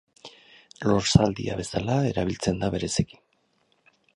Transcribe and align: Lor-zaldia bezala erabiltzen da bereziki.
Lor-zaldia 0.91 1.57
bezala 1.61 1.99
erabiltzen 2.13 2.59
da 2.65 2.71
bereziki. 2.77 3.21